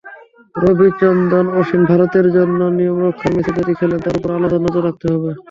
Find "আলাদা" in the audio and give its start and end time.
4.37-4.57